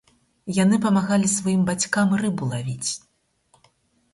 [0.63, 2.89] Яны памагалі сваім бацькам рыбу лавіць.